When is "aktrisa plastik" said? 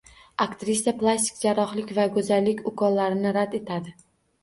0.45-1.37